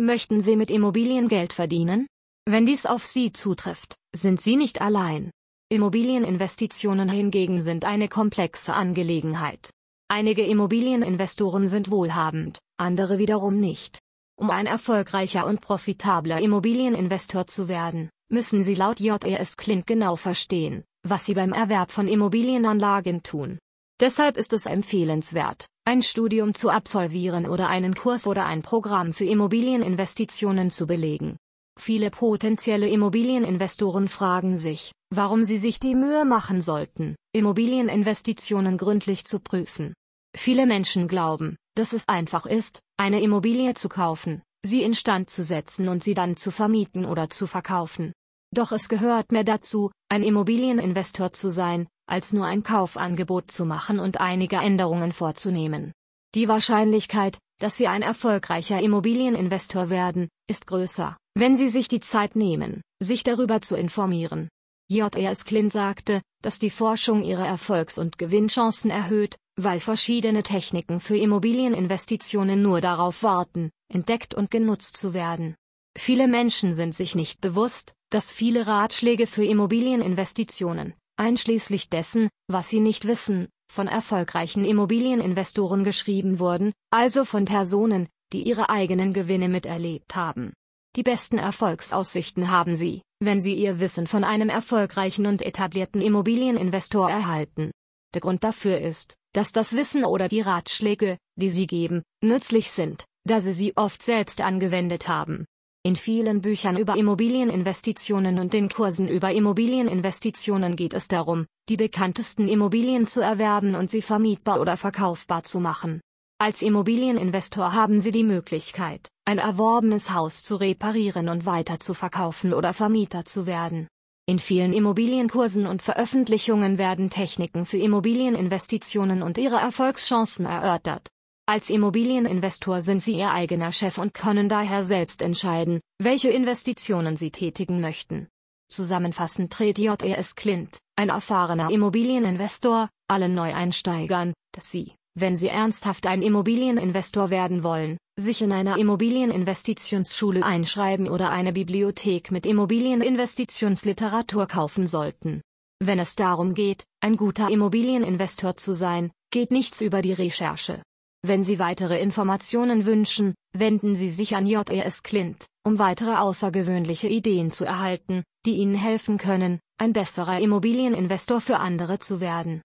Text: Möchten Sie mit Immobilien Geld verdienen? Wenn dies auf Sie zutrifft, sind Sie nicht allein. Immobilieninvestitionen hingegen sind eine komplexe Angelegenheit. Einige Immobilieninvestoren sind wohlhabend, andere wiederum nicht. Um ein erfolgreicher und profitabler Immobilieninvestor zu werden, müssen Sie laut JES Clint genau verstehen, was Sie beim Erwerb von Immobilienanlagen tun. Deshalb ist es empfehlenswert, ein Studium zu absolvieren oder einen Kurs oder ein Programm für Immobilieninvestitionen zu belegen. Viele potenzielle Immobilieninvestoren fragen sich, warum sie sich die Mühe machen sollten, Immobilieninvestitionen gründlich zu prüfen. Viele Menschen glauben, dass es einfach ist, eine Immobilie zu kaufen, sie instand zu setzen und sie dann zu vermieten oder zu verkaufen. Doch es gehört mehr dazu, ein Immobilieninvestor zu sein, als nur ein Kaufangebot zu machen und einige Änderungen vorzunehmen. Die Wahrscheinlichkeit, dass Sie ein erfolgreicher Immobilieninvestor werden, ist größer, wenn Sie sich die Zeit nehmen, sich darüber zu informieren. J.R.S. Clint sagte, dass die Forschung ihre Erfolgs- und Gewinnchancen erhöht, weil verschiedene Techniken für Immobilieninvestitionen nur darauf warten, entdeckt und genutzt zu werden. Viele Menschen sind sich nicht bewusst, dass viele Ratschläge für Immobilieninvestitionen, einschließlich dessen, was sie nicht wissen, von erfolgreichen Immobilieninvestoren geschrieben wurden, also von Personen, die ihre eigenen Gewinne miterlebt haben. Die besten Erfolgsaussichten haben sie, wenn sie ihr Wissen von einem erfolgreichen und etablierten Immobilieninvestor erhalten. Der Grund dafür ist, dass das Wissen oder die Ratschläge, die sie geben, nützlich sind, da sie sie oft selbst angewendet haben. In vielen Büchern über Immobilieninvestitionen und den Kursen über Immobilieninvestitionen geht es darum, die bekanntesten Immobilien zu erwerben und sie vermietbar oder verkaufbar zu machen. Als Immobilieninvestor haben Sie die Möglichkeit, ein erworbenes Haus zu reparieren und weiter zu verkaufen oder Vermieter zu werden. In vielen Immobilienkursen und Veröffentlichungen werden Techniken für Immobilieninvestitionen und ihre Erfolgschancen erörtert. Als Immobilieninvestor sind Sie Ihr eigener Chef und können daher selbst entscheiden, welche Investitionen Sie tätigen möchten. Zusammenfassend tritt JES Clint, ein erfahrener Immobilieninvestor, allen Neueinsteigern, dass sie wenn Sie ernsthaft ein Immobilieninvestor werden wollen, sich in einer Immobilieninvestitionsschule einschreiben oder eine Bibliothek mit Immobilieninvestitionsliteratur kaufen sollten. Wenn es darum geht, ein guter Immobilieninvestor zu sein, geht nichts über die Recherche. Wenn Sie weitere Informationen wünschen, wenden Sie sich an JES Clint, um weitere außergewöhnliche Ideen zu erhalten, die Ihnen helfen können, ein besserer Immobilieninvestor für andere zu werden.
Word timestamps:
Möchten 0.00 0.40
Sie 0.40 0.56
mit 0.56 0.72
Immobilien 0.72 1.28
Geld 1.28 1.52
verdienen? 1.52 2.08
Wenn 2.46 2.66
dies 2.66 2.84
auf 2.84 3.04
Sie 3.04 3.32
zutrifft, 3.32 3.94
sind 4.12 4.40
Sie 4.40 4.56
nicht 4.56 4.80
allein. 4.80 5.30
Immobilieninvestitionen 5.70 7.08
hingegen 7.08 7.60
sind 7.60 7.84
eine 7.84 8.08
komplexe 8.08 8.74
Angelegenheit. 8.74 9.70
Einige 10.08 10.44
Immobilieninvestoren 10.44 11.68
sind 11.68 11.92
wohlhabend, 11.92 12.58
andere 12.76 13.18
wiederum 13.18 13.60
nicht. 13.60 14.00
Um 14.36 14.50
ein 14.50 14.66
erfolgreicher 14.66 15.46
und 15.46 15.60
profitabler 15.60 16.40
Immobilieninvestor 16.40 17.46
zu 17.46 17.68
werden, 17.68 18.10
müssen 18.28 18.64
Sie 18.64 18.74
laut 18.74 18.98
JES 18.98 19.56
Clint 19.56 19.86
genau 19.86 20.16
verstehen, 20.16 20.82
was 21.04 21.24
Sie 21.24 21.34
beim 21.34 21.52
Erwerb 21.52 21.92
von 21.92 22.08
Immobilienanlagen 22.08 23.22
tun. 23.22 23.60
Deshalb 24.00 24.36
ist 24.36 24.52
es 24.52 24.66
empfehlenswert, 24.66 25.66
ein 25.86 26.02
Studium 26.02 26.54
zu 26.54 26.70
absolvieren 26.70 27.46
oder 27.46 27.68
einen 27.68 27.94
Kurs 27.94 28.26
oder 28.26 28.46
ein 28.46 28.62
Programm 28.62 29.12
für 29.12 29.26
Immobilieninvestitionen 29.26 30.70
zu 30.70 30.86
belegen. 30.86 31.36
Viele 31.78 32.10
potenzielle 32.10 32.88
Immobilieninvestoren 32.88 34.08
fragen 34.08 34.56
sich, 34.56 34.92
warum 35.10 35.44
sie 35.44 35.58
sich 35.58 35.80
die 35.80 35.94
Mühe 35.94 36.24
machen 36.24 36.62
sollten, 36.62 37.16
Immobilieninvestitionen 37.32 38.78
gründlich 38.78 39.26
zu 39.26 39.40
prüfen. 39.40 39.92
Viele 40.34 40.66
Menschen 40.66 41.06
glauben, 41.06 41.56
dass 41.76 41.92
es 41.92 42.08
einfach 42.08 42.46
ist, 42.46 42.80
eine 42.96 43.20
Immobilie 43.20 43.74
zu 43.74 43.88
kaufen, 43.88 44.42
sie 44.64 44.82
instand 44.82 45.28
zu 45.28 45.44
setzen 45.44 45.88
und 45.88 46.02
sie 46.02 46.14
dann 46.14 46.36
zu 46.36 46.50
vermieten 46.50 47.04
oder 47.04 47.28
zu 47.28 47.46
verkaufen. 47.46 48.12
Doch 48.54 48.72
es 48.72 48.88
gehört 48.88 49.32
mehr 49.32 49.44
dazu, 49.44 49.90
ein 50.08 50.22
Immobilieninvestor 50.22 51.32
zu 51.32 51.50
sein, 51.50 51.88
als 52.06 52.32
nur 52.32 52.46
ein 52.46 52.62
Kaufangebot 52.62 53.50
zu 53.50 53.64
machen 53.64 53.98
und 53.98 54.20
einige 54.20 54.56
Änderungen 54.56 55.12
vorzunehmen. 55.12 55.92
Die 56.34 56.48
Wahrscheinlichkeit, 56.48 57.38
dass 57.60 57.76
Sie 57.76 57.86
ein 57.86 58.02
erfolgreicher 58.02 58.80
Immobilieninvestor 58.80 59.88
werden, 59.90 60.28
ist 60.48 60.66
größer, 60.66 61.16
wenn 61.34 61.56
Sie 61.56 61.68
sich 61.68 61.88
die 61.88 62.00
Zeit 62.00 62.36
nehmen, 62.36 62.82
sich 63.00 63.22
darüber 63.22 63.60
zu 63.60 63.76
informieren. 63.76 64.48
J.R.S. 64.90 65.44
Clint 65.44 65.72
sagte, 65.72 66.20
dass 66.42 66.58
die 66.58 66.70
Forschung 66.70 67.22
ihre 67.22 67.46
Erfolgs- 67.46 67.98
und 67.98 68.18
Gewinnchancen 68.18 68.90
erhöht, 68.90 69.36
weil 69.56 69.80
verschiedene 69.80 70.42
Techniken 70.42 71.00
für 71.00 71.16
Immobilieninvestitionen 71.16 72.60
nur 72.60 72.80
darauf 72.80 73.22
warten, 73.22 73.70
entdeckt 73.88 74.34
und 74.34 74.50
genutzt 74.50 74.96
zu 74.96 75.14
werden. 75.14 75.54
Viele 75.96 76.26
Menschen 76.26 76.74
sind 76.74 76.94
sich 76.94 77.14
nicht 77.14 77.40
bewusst, 77.40 77.94
dass 78.10 78.30
viele 78.30 78.66
Ratschläge 78.66 79.26
für 79.26 79.44
Immobilieninvestitionen, 79.44 80.94
einschließlich 81.16 81.88
dessen, 81.88 82.28
was 82.48 82.68
sie 82.68 82.80
nicht 82.80 83.06
wissen, 83.06 83.48
von 83.70 83.88
erfolgreichen 83.88 84.64
Immobilieninvestoren 84.64 85.84
geschrieben 85.84 86.38
wurden, 86.38 86.72
also 86.90 87.24
von 87.24 87.44
Personen, 87.44 88.08
die 88.32 88.42
ihre 88.42 88.70
eigenen 88.70 89.12
Gewinne 89.12 89.48
miterlebt 89.48 90.14
haben. 90.16 90.52
Die 90.96 91.02
besten 91.02 91.38
Erfolgsaussichten 91.38 92.50
haben 92.50 92.76
sie, 92.76 93.02
wenn 93.20 93.40
sie 93.40 93.54
ihr 93.54 93.80
Wissen 93.80 94.06
von 94.06 94.22
einem 94.22 94.48
erfolgreichen 94.48 95.26
und 95.26 95.42
etablierten 95.42 96.00
Immobilieninvestor 96.00 97.10
erhalten. 97.10 97.72
Der 98.14 98.20
Grund 98.20 98.44
dafür 98.44 98.78
ist, 98.78 99.16
dass 99.32 99.50
das 99.50 99.74
Wissen 99.74 100.04
oder 100.04 100.28
die 100.28 100.40
Ratschläge, 100.40 101.18
die 101.36 101.50
sie 101.50 101.66
geben, 101.66 102.02
nützlich 102.22 102.70
sind, 102.70 103.04
da 103.24 103.40
sie 103.40 103.52
sie 103.52 103.76
oft 103.76 104.02
selbst 104.02 104.40
angewendet 104.40 105.08
haben. 105.08 105.46
In 105.86 105.96
vielen 105.96 106.40
Büchern 106.40 106.78
über 106.78 106.96
Immobilieninvestitionen 106.96 108.38
und 108.38 108.54
den 108.54 108.70
Kursen 108.70 109.06
über 109.06 109.32
Immobilieninvestitionen 109.32 110.76
geht 110.76 110.94
es 110.94 111.08
darum, 111.08 111.44
die 111.68 111.76
bekanntesten 111.76 112.48
Immobilien 112.48 113.06
zu 113.06 113.20
erwerben 113.20 113.74
und 113.74 113.90
sie 113.90 114.00
vermietbar 114.00 114.62
oder 114.62 114.78
verkaufbar 114.78 115.42
zu 115.42 115.60
machen. 115.60 116.00
Als 116.38 116.62
Immobilieninvestor 116.62 117.74
haben 117.74 118.00
Sie 118.00 118.12
die 118.12 118.24
Möglichkeit, 118.24 119.08
ein 119.26 119.36
erworbenes 119.36 120.10
Haus 120.10 120.42
zu 120.42 120.56
reparieren 120.56 121.28
und 121.28 121.44
weiter 121.44 121.78
zu 121.78 121.92
verkaufen 121.92 122.54
oder 122.54 122.72
Vermieter 122.72 123.26
zu 123.26 123.46
werden. 123.46 123.86
In 124.24 124.38
vielen 124.38 124.72
Immobilienkursen 124.72 125.66
und 125.66 125.82
Veröffentlichungen 125.82 126.78
werden 126.78 127.10
Techniken 127.10 127.66
für 127.66 127.76
Immobilieninvestitionen 127.76 129.22
und 129.22 129.36
ihre 129.36 129.56
Erfolgschancen 129.56 130.46
erörtert. 130.46 131.10
Als 131.46 131.68
Immobilieninvestor 131.68 132.80
sind 132.80 133.02
Sie 133.02 133.18
Ihr 133.18 133.30
eigener 133.30 133.70
Chef 133.70 133.98
und 133.98 134.14
können 134.14 134.48
daher 134.48 134.82
selbst 134.82 135.20
entscheiden, 135.20 135.80
welche 135.98 136.30
Investitionen 136.30 137.18
Sie 137.18 137.30
tätigen 137.30 137.82
möchten. 137.82 138.28
Zusammenfassend 138.68 139.52
tritt 139.52 139.78
JES 139.78 140.36
Clint, 140.36 140.78
ein 140.96 141.10
erfahrener 141.10 141.70
Immobilieninvestor, 141.70 142.88
allen 143.08 143.34
Neueinsteigern, 143.34 144.32
dass 144.52 144.70
sie 144.70 144.94
wenn 145.16 145.36
Sie 145.36 145.48
ernsthaft 145.48 146.06
ein 146.06 146.22
Immobilieninvestor 146.22 147.30
werden 147.30 147.62
wollen, 147.62 147.98
sich 148.16 148.42
in 148.42 148.50
einer 148.50 148.78
Immobilieninvestitionsschule 148.78 150.44
einschreiben 150.44 151.08
oder 151.08 151.30
eine 151.30 151.52
Bibliothek 151.52 152.32
mit 152.32 152.46
Immobilieninvestitionsliteratur 152.46 154.48
kaufen 154.48 154.88
sollten. 154.88 155.40
Wenn 155.80 156.00
es 156.00 156.16
darum 156.16 156.54
geht, 156.54 156.84
ein 157.00 157.16
guter 157.16 157.48
Immobilieninvestor 157.48 158.56
zu 158.56 158.72
sein, 158.72 159.12
geht 159.30 159.52
nichts 159.52 159.80
über 159.80 160.02
die 160.02 160.14
Recherche. 160.14 160.82
Wenn 161.26 161.42
Sie 161.42 161.58
weitere 161.58 161.98
Informationen 162.00 162.84
wünschen, 162.84 163.34
wenden 163.54 163.96
Sie 163.96 164.10
sich 164.10 164.36
an 164.36 164.44
JES 164.46 165.02
Clint, 165.02 165.46
um 165.64 165.78
weitere 165.78 166.16
außergewöhnliche 166.16 167.08
Ideen 167.08 167.50
zu 167.50 167.64
erhalten, 167.64 168.24
die 168.44 168.56
Ihnen 168.56 168.74
helfen 168.74 169.16
können, 169.16 169.58
ein 169.78 169.94
besserer 169.94 170.38
Immobilieninvestor 170.38 171.40
für 171.40 171.60
andere 171.60 171.98
zu 171.98 172.20
werden. 172.20 172.60